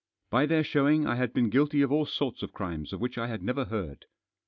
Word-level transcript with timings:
By 0.31 0.47
their 0.47 0.63
showing 0.63 1.05
I 1.05 1.13
had 1.13 1.31
been 1.31 1.51
guilty 1.51 1.83
of 1.83 1.91
all 1.91 2.07
sorts 2.07 2.41
of 2.41 2.51
crimes 2.53 2.91
of 2.91 2.99
which 2.99 3.19
I 3.19 3.27
had 3.27 3.43
never 3.43 3.65
heard. 3.65 4.07